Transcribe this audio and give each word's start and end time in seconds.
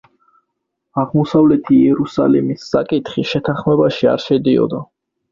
აღმოსავლეთი 1.01 1.75
იერუსალიმის 1.81 2.63
საკითხი 2.69 3.25
შეთანხმებაში 3.33 4.09
არ 4.15 4.25
შედიოდა. 4.25 4.81